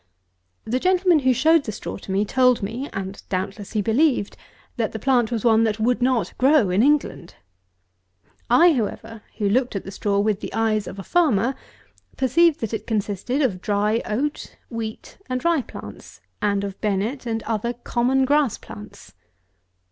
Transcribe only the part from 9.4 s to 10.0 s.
looked at the